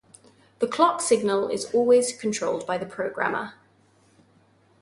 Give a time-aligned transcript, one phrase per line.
[0.57, 3.53] The clock signal is always controlled by the programmer.